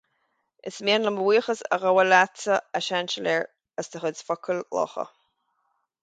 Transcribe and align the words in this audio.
Is 0.69 0.77
mian 0.85 1.03
liom 1.07 1.15
mo 1.17 1.25
bhuíochas 1.25 1.59
a 1.75 1.79
ghabháil 1.83 2.09
leatsa, 2.13 2.57
a 2.79 2.81
Seansailéir, 2.85 3.45
as 3.83 3.91
do 3.97 4.01
chuid 4.05 4.23
focail 4.31 4.63
lácha 4.79 5.05